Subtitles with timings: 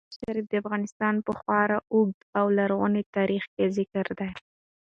[0.09, 4.29] مزارشریف د افغانستان په خورا اوږده او لرغوني تاریخ کې ذکر دی.